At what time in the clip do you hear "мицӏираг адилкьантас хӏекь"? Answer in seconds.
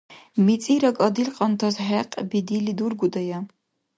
0.45-2.15